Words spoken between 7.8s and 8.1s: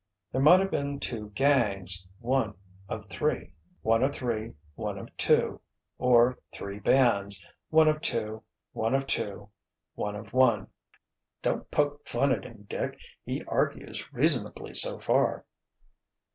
of